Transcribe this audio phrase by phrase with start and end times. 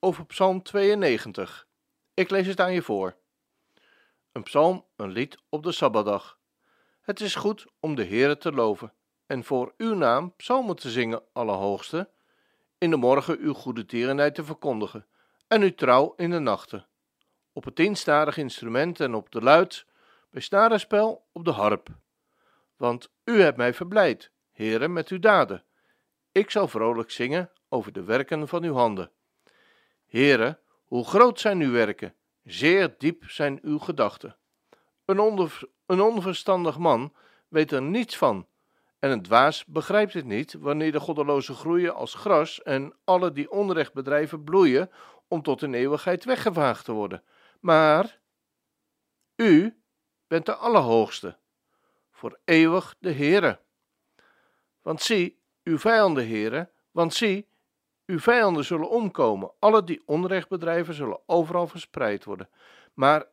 [0.00, 1.66] over Psalm 92.
[2.14, 3.16] Ik lees het aan je voor.
[4.32, 6.38] Een psalm, een lied op de Sabbatdag.
[7.00, 8.92] Het is goed om de Heere te loven
[9.26, 12.10] en voor uw naam psalmen te zingen, Allerhoogste.
[12.78, 15.06] In de morgen uw goede tierenheid te verkondigen
[15.48, 16.86] en uw trouw in de nachten.
[17.52, 19.86] Op het tienstarig instrument en op de luid,
[20.30, 21.88] bij snarenspel op de harp.
[22.76, 25.64] Want u hebt mij verblijd, Heere, met uw daden.
[26.32, 29.10] Ik zal vrolijk zingen over de werken van uw handen.
[30.08, 32.14] Heere, hoe groot zijn uw werken,
[32.44, 34.36] zeer diep zijn uw gedachten.
[35.04, 35.50] Een,
[35.86, 37.14] een onverstandig man
[37.48, 38.46] weet er niets van,
[38.98, 43.50] en een dwaas begrijpt het niet wanneer de goddelozen groeien als gras en alle die
[43.50, 44.90] onrecht bedrijven bloeien
[45.28, 47.22] om tot in eeuwigheid weggevaagd te worden.
[47.60, 48.18] Maar
[49.36, 49.82] u
[50.26, 51.36] bent de Allerhoogste,
[52.10, 53.60] voor eeuwig de Heere.
[54.82, 57.47] Want zie, uw vijanden, Heere, want zie,
[58.08, 62.48] uw vijanden zullen omkomen, alle die onrecht bedrijven zullen overal verspreid worden.
[62.94, 63.26] Maar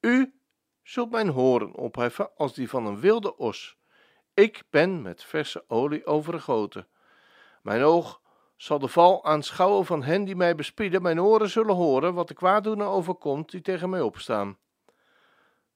[0.00, 0.34] u
[0.82, 3.76] zult mijn horen opheffen als die van een wilde os.
[4.34, 6.88] Ik ben met verse olie overgoten.
[7.62, 8.20] Mijn oog
[8.56, 11.02] zal de val aanschouwen van hen die mij bespieden.
[11.02, 14.58] Mijn oren zullen horen wat de kwaaddoener overkomt die tegen mij opstaan.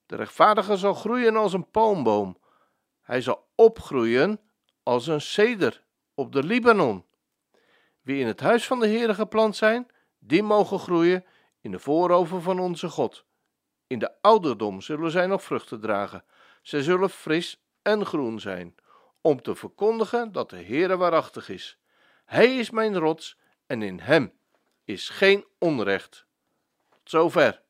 [0.07, 2.39] De rechtvaardige zal groeien als een palmboom.
[3.01, 4.41] Hij zal opgroeien
[4.83, 5.85] als een ceder
[6.15, 7.07] op de Libanon.
[8.09, 9.87] Wie in het huis van de Heere geplant zijn,
[10.19, 11.25] die mogen groeien
[11.61, 13.25] in de voorover van onze God.
[13.87, 16.25] In de ouderdom zullen zij nog vruchten dragen.
[16.63, 18.75] Zij zullen fris en groen zijn,
[19.21, 21.79] om te verkondigen dat de Heere waarachtig is.
[22.25, 24.33] Hij is mijn rots en in hem
[24.85, 26.27] is geen onrecht.
[26.89, 27.63] Tot zover.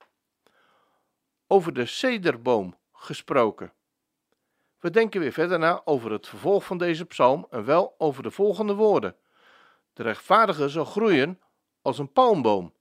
[1.47, 3.73] Over de cederboom gesproken.
[4.79, 8.31] We denken weer verder na over het vervolg van deze psalm en wel over de
[8.31, 9.17] volgende woorden.
[9.99, 11.41] De rechtvaardige zal groeien
[11.83, 12.75] als een palmboom.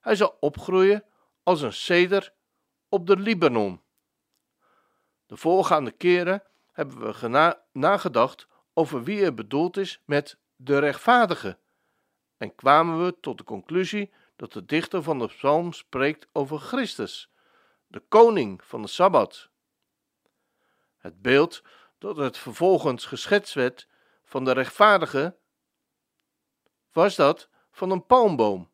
[0.00, 1.04] Hij zal opgroeien
[1.42, 2.32] als een ceder
[2.88, 3.82] op de Libanon.
[5.26, 11.58] De voorgaande keren hebben we nagedacht over wie er bedoeld is met de rechtvaardige
[12.36, 17.30] en kwamen we tot de conclusie dat de dichter van de psalm spreekt over Christus,
[17.86, 19.50] de koning van de Sabbat.
[20.96, 21.62] Het beeld
[21.98, 23.88] dat het vervolgens geschetst werd
[24.24, 25.40] van de rechtvaardige
[26.92, 28.70] was dat van een palmboom.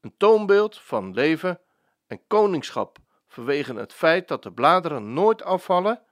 [0.00, 1.60] Een toonbeeld van leven
[2.06, 6.02] en koningschap vanwege het feit dat de bladeren nooit afvallen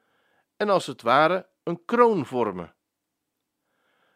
[0.56, 2.75] en als het ware een kroon vormen.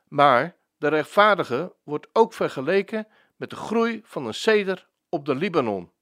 [0.08, 5.92] Maar de rechtvaardige wordt ook vergeleken met de groei van een ceder op de Libanon.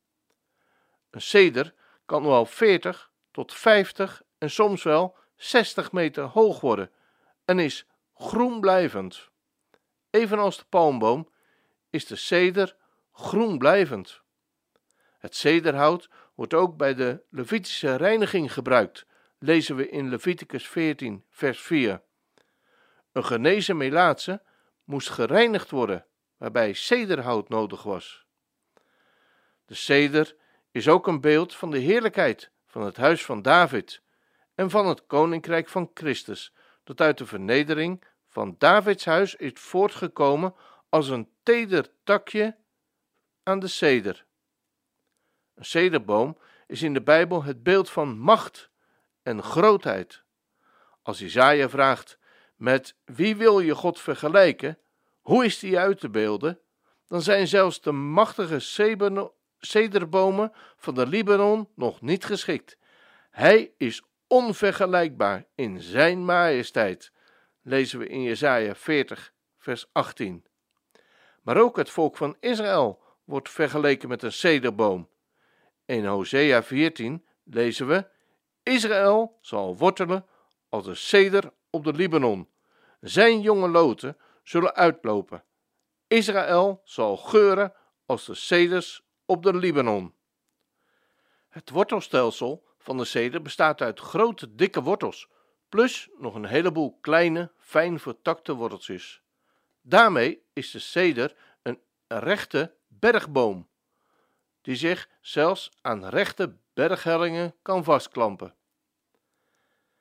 [1.10, 1.74] Een ceder
[2.06, 6.91] kan wel 40 tot 50 en soms wel 60 meter hoog worden
[7.44, 9.30] en is groenblijvend.
[10.12, 11.28] Evenals de palmboom
[11.91, 12.77] is de ceder
[13.12, 14.21] groenblijvend.
[15.19, 19.06] Het cederhout wordt ook bij de Levitische reiniging gebruikt,
[19.39, 22.03] lezen we in Leviticus 14, vers 4.
[23.12, 24.43] Een genezen melaatse
[24.84, 26.06] moest gereinigd worden,
[26.37, 28.27] waarbij cederhout nodig was.
[29.67, 30.37] De ceder
[30.71, 34.03] is ook een beeld van de heerlijkheid van het huis van David
[34.55, 40.54] en van het koninkrijk van Christus, dat uit de vernedering van Davids huis is voortgekomen
[40.88, 42.56] als een teder takje
[43.43, 44.25] aan de ceder.
[45.54, 48.71] Een cederboom is in de Bijbel het beeld van macht
[49.22, 50.22] en grootheid.
[51.03, 52.18] Als Isaiah vraagt:
[52.57, 54.78] met wie wil je God vergelijken?
[55.21, 56.60] Hoe is die uit te beelden?
[57.07, 58.59] Dan zijn zelfs de machtige
[59.59, 62.77] cederbomen van de Libanon nog niet geschikt.
[63.30, 67.12] Hij is onvergelijkbaar in zijn majesteit
[67.62, 70.44] lezen we in Jesaja 40, vers 18.
[71.42, 75.09] Maar ook het volk van Israël wordt vergeleken met een cederboom.
[75.84, 78.06] In Hosea 14 lezen we:
[78.62, 80.26] Israël zal wortelen
[80.68, 82.48] als een ceder op de Libanon.
[83.00, 85.44] Zijn jonge loten zullen uitlopen.
[86.06, 87.74] Israël zal geuren
[88.06, 90.14] als de ceders op de Libanon.
[91.48, 95.28] Het wortelstelsel van de ceder bestaat uit grote, dikke wortels,
[95.72, 99.22] plus nog een heleboel kleine, fijn vertakte worteltjes.
[99.80, 103.69] Daarmee is de ceder een rechte bergboom.
[104.60, 108.54] die zich zelfs aan rechte berghellingen kan vastklampen.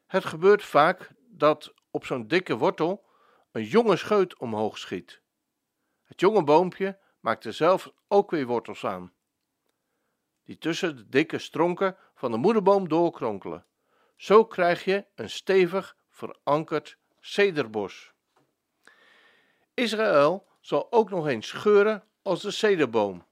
[0.06, 3.06] Het gebeurt vaak dat op zo'n dikke wortel
[3.52, 5.22] een jonge scheut omhoog schiet.
[6.04, 9.14] Het jonge boompje maakt er zelf ook weer wortels aan,
[10.44, 13.66] die tussen de dikke stronken van de moederboom doorkronkelen.
[14.22, 18.14] Zo krijg je een stevig verankerd cederbos.
[19.74, 23.28] Israël zal ook nog eens scheuren als de cederboom.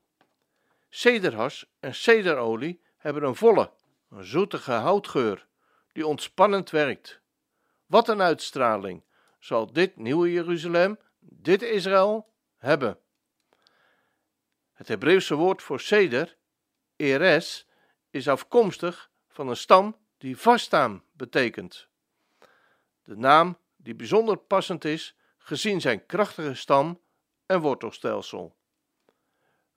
[0.89, 3.71] Cederhas en cederolie hebben een volle,
[4.09, 5.47] een zoetige houtgeur
[5.91, 7.21] die ontspannend werkt.
[7.85, 9.03] Wat een uitstraling
[9.39, 12.99] zal dit nieuwe Jeruzalem, dit Israël, hebben.
[14.73, 16.37] Het Hebreeuwse woord voor ceder,
[16.95, 17.67] eres,
[18.09, 21.87] is afkomstig van een stam die vaststaan betekent.
[23.03, 27.01] De naam die bijzonder passend is gezien zijn krachtige stam
[27.45, 28.55] en wortelstelsel.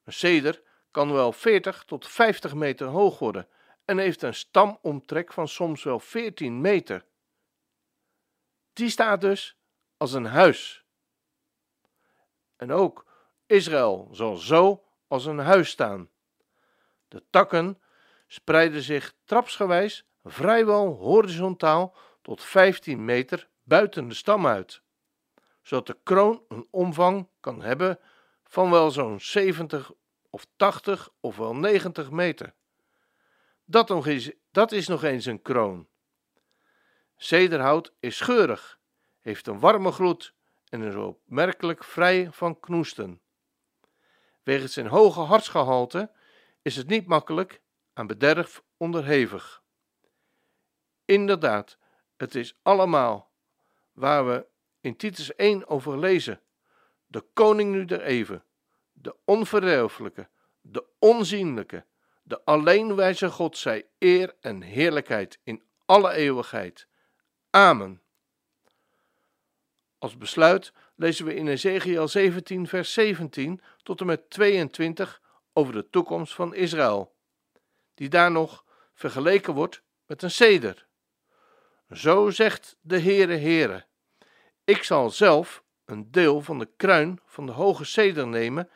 [0.05, 3.49] Een ceder kan wel 40 tot 50 meter hoog worden
[3.85, 7.05] en heeft een stamomtrek van soms wel 14 meter.
[8.73, 9.57] Die staat dus
[9.97, 10.85] als een huis.
[12.57, 13.07] En ook
[13.47, 16.11] Israël zal zo als een huis staan.
[17.09, 17.83] De takken
[18.27, 24.83] spreiden zich trapsgewijs vrijwel horizontaal tot 15 meter buiten de stam uit,
[25.63, 27.99] zodat de kroon een omvang kan hebben
[28.45, 29.93] van wel zo'n 70
[30.31, 32.55] of 80 of wel 90 meter.
[33.65, 35.89] Dat, nog eens, dat is nog eens een kroon.
[37.17, 38.81] Cederhout is scheurig,
[39.21, 40.35] heeft een warme gloed
[40.69, 43.21] en is opmerkelijk vrij van knoesten.
[44.43, 46.11] Wegens zijn hoge hartsgehalte
[46.63, 47.61] is het niet makkelijk
[47.93, 49.62] aan bederf onderhevig.
[51.13, 51.77] Inderdaad,
[52.17, 53.31] het is allemaal
[53.93, 54.47] waar we
[54.81, 56.41] in Titus 1 over lezen.
[57.07, 58.45] De koning nu der even,
[58.93, 60.29] de onverderfelijke,
[60.61, 61.85] de onzienlijke,
[62.23, 66.87] de alleenwijze God zij eer en heerlijkheid in alle eeuwigheid.
[67.51, 68.03] Amen.
[69.99, 75.21] Als besluit lezen we in Ezekiel 17, vers 17 tot en met 22
[75.53, 77.15] over de toekomst van Israël,
[77.95, 78.65] die daar nog
[78.95, 80.91] vergeleken wordt met een ceder.
[81.93, 83.87] Zo zegt de Heere Heere,
[84.65, 88.71] ik zal zelf een deel van de kruin van de hoge ceder nemen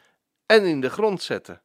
[0.47, 1.63] en in de grond zetten.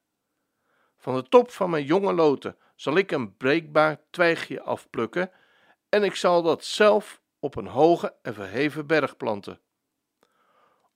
[0.97, 5.31] Van de top van mijn jonge loten zal ik een breekbaar twijgje afplukken
[5.89, 9.59] en ik zal dat zelf op een hoge en verheven berg planten.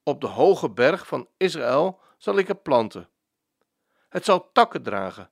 [0.03, 3.09] Op de hoge berg van Israël zal ik het planten.
[4.09, 5.31] Het zal takken dragen,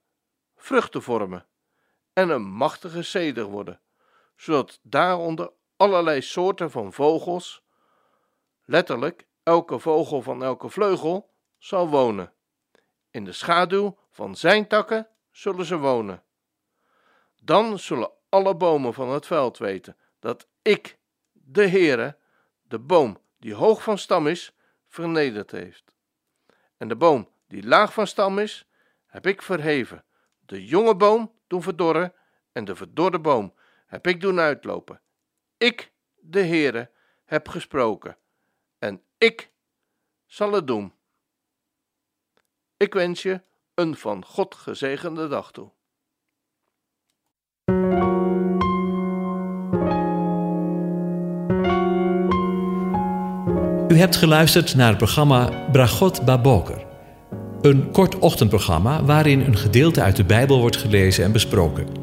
[0.55, 1.45] vruchten vormen
[2.13, 3.81] en een machtige ceder worden,
[4.35, 7.63] zodat daaronder allerlei soorten van vogels,
[8.65, 12.33] letterlijk elke vogel van elke vleugel, zal wonen.
[13.11, 16.23] In de schaduw van zijn takken zullen ze wonen.
[17.41, 20.97] Dan zullen alle bomen van het veld weten dat ik,
[21.31, 22.17] de Heere,
[22.61, 24.55] de boom die hoog van stam is,
[24.87, 25.83] vernederd heeft.
[26.77, 28.67] En de boom die laag van stam is,
[29.05, 30.05] heb ik verheven,
[30.39, 32.13] de jonge boom doen verdorren
[32.51, 33.53] en de verdorde boom
[33.93, 35.01] heb ik doen uitlopen.
[35.57, 36.91] Ik, de Heere,
[37.25, 38.17] heb gesproken
[38.79, 39.51] en ik
[40.25, 40.93] zal het doen.
[42.77, 43.41] Ik wens je
[43.73, 45.71] een van God gezegende dag toe.
[53.87, 56.85] U hebt geluisterd naar het programma Bragot Baboker.
[57.61, 62.02] Een kort ochtendprogramma waarin een gedeelte uit de Bijbel wordt gelezen en besproken.